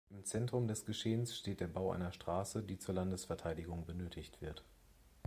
[0.09, 4.63] Im Zentrum des Geschehens steht der Bau einer Straße, die zur Landesverteidigung benötigt wird.